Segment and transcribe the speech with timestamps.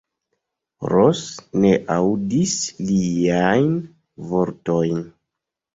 [0.93, 1.21] Ros
[1.65, 2.57] ne aŭdis
[2.93, 3.73] liajn
[4.35, 5.09] vortojn.